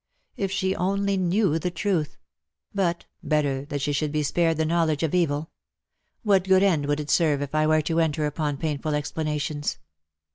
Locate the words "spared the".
4.23-4.65